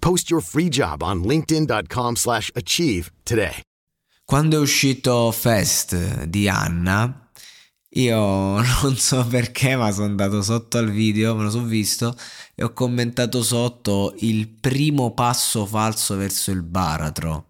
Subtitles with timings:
[0.00, 3.60] Post your free job on linkedin.com slash achieve today.
[4.24, 7.30] Quando è uscito Fest di Anna,
[7.94, 12.16] io non so perché, ma sono andato sotto al video, me lo so visto,
[12.54, 17.46] e ho commentato sotto il primo passo falso verso il baratro.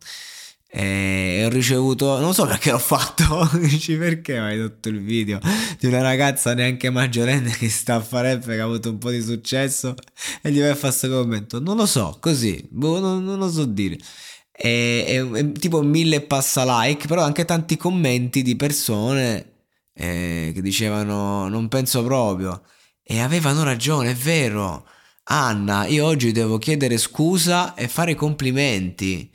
[0.72, 5.40] E ho ricevuto, non so perché l'ho fatto, dici perché hai detto il video
[5.80, 9.20] di una ragazza neanche maggiorenne che sta a fare che ha avuto un po' di
[9.20, 9.96] successo
[10.40, 13.50] e gli vai a fare questo commento, non lo so, così, boh, non, non, lo
[13.50, 13.98] so dire.
[14.52, 20.62] E, e, e, tipo mille passa like, però anche tanti commenti di persone eh, che
[20.62, 22.62] dicevano non penso proprio
[23.02, 24.86] e avevano ragione, è vero.
[25.24, 29.30] Anna, io oggi devo chiedere scusa e fare complimenti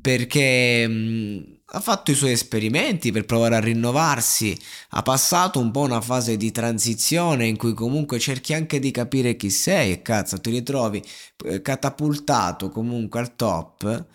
[0.00, 4.56] perché mh, ha fatto i suoi esperimenti per provare a rinnovarsi,
[4.90, 9.36] ha passato un po' una fase di transizione in cui comunque cerchi anche di capire
[9.36, 11.02] chi sei e cazzo ti ritrovi
[11.46, 14.06] eh, catapultato comunque al top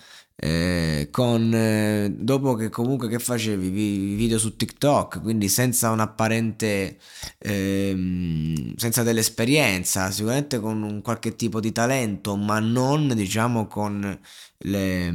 [0.42, 3.70] eh, con eh, dopo che comunque che facevi?
[4.16, 6.98] Video su TikTok quindi senza un apparente
[7.40, 14.18] ehm, senza dell'esperienza sicuramente con un qualche tipo di talento ma non diciamo con
[14.60, 15.12] le,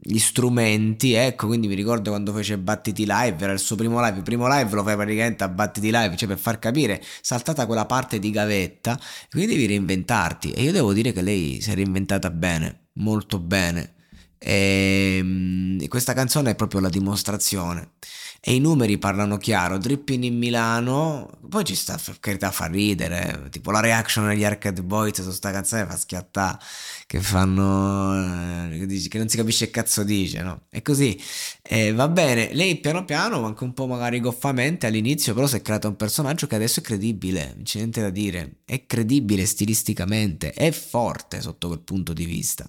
[0.00, 4.16] gli strumenti ecco quindi mi ricordo quando fece Battiti Live era il suo primo live
[4.16, 7.84] il primo live lo fai praticamente a Battiti Live cioè per far capire saltata quella
[7.84, 8.98] parte di gavetta
[9.30, 13.95] quindi devi reinventarti e io devo dire che lei si è reinventata bene molto bene
[14.38, 17.92] Ehm, e questa canzone è proprio la dimostrazione.
[18.40, 19.76] E i numeri parlano chiaro.
[19.76, 23.48] Dripping in Milano, poi ci sta, carità, fa ridere.
[23.50, 26.58] Tipo la reaction degli Arcade Boys su questa canzone fa schiattare.
[27.06, 28.70] Che fanno.
[28.70, 30.62] Eh, che non si capisce che cazzo dice, no?
[30.70, 31.20] E così
[31.62, 32.50] eh, va bene.
[32.52, 36.46] Lei piano piano, anche un po' magari goffamente all'inizio, però si è creato un personaggio
[36.46, 37.52] che adesso è credibile.
[37.54, 38.58] Non c'è niente da dire.
[38.64, 42.64] È credibile stilisticamente, è forte sotto quel punto di vista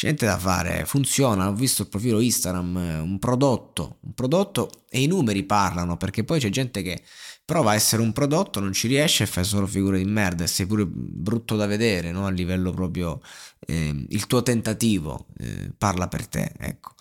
[0.00, 5.02] c'è niente da fare, funziona, ho visto il profilo Instagram, un prodotto, un prodotto e
[5.02, 7.02] i numeri parlano perché poi c'è gente che
[7.44, 10.46] prova a essere un prodotto, non ci riesce e fa solo figure di merda e
[10.46, 12.24] sei pure brutto da vedere, no?
[12.24, 13.20] a livello proprio
[13.66, 16.94] eh, il tuo tentativo eh, parla per te, ecco.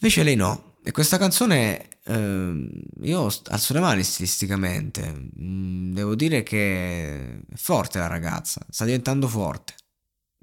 [0.00, 2.70] Invece lei no, e questa canzone eh,
[3.02, 9.28] io alzo le mani stilisticamente, mm, devo dire che è forte la ragazza, sta diventando
[9.28, 9.74] forte.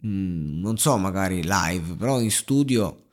[0.06, 3.06] Mm, non so, magari live, però in studio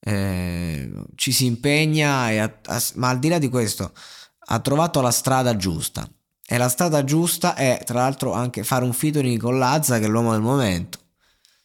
[0.00, 3.92] eh, ci si impegna, ha, ha, ma al di là di questo
[4.52, 6.08] ha trovato la strada giusta.
[6.46, 10.08] E la strada giusta è, tra l'altro, anche fare un featuring con Lazza, che è
[10.08, 10.98] l'uomo del momento.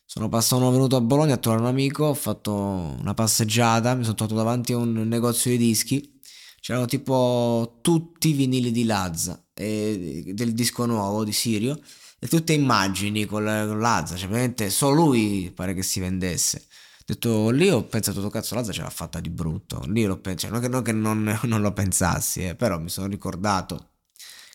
[0.06, 4.04] Sono passato, sono venuto a Bologna a trovare un amico, ho fatto una passeggiata, mi
[4.04, 6.20] sono trovato davanti a un negozio di dischi.
[6.60, 11.80] C'erano tipo tutti i vinili di Lazza, e, del disco nuovo di Sirio
[12.26, 16.66] e tutte immagini con, Lazza, cioè veramente solo lui pare che si vendesse.
[16.68, 19.84] Ho detto lì ho pensato, cazzo, Lazza ce l'ha fatta di brutto.
[19.86, 23.06] Lì l'ho pensato, non che, non, che non, non lo pensassi, eh, però mi sono
[23.08, 23.92] ricordato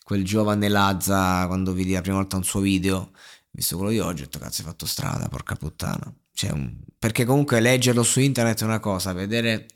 [0.02, 3.12] quel giovane Lazza quando vidi la prima volta un suo video,
[3.52, 6.12] visto quello di oggi, ho detto cazzo hai fatto strada, porca puttana.
[6.32, 6.52] Cioè,
[6.98, 9.66] perché comunque leggerlo su internet è una cosa, vedere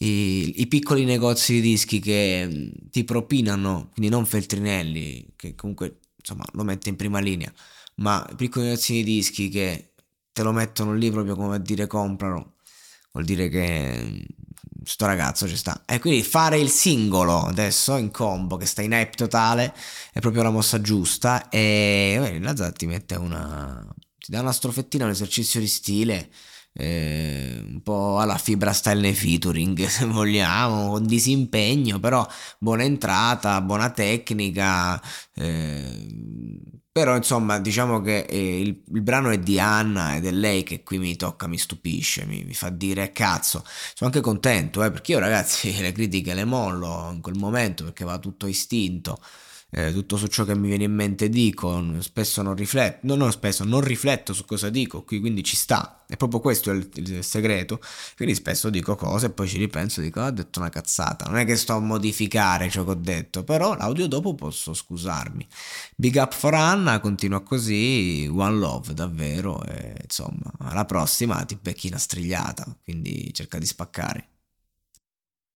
[0.00, 6.44] i, i, piccoli negozi di dischi che ti propinano, quindi non Feltrinelli, che comunque insomma
[6.52, 7.52] lo mette in prima linea,
[7.96, 9.92] ma piccoli negozi di dischi che
[10.32, 12.56] te lo mettono lì proprio come a dire compralo,
[13.12, 14.18] vuol dire che mm,
[14.84, 15.84] sto ragazzo ci sta.
[15.86, 19.74] E quindi fare il singolo adesso in combo che sta in hype totale
[20.12, 23.86] è proprio la mossa giusta e beh, la Zat ti mette una...
[24.18, 26.30] ti dà una strofettina, un esercizio di stile
[26.80, 32.26] eh, un po' alla fibra style featuring se vogliamo, con disimpegno, però
[32.58, 35.00] buona entrata, buona tecnica.
[35.34, 36.06] Eh,
[36.92, 40.82] però insomma diciamo che eh, il, il, brano è di Anna ed è lei che
[40.82, 43.64] qui mi tocca, mi stupisce, mi, mi fa dire cazzo.
[43.94, 48.04] Sono anche contento eh, perché io ragazzi le critiche le mollo in quel momento perché
[48.04, 49.20] va tutto istinto
[49.70, 53.30] eh, tutto su ciò che mi viene in mente dico, spesso non rifletto, no, no,
[53.30, 57.22] spesso non rifletto su cosa dico, qui quindi ci sta, è proprio questo il, il
[57.22, 57.80] segreto,
[58.16, 61.26] quindi spesso dico cose e poi ci ripenso e dico, ah, ho detto una cazzata,
[61.26, 65.46] non è che sto a modificare ciò che ho detto, però l'audio dopo posso scusarmi.
[65.96, 71.88] Big up for Anna, continua così, one love davvero, e, insomma, alla prossima ti becchi
[71.88, 74.28] una strigliata, quindi cerca di spaccare.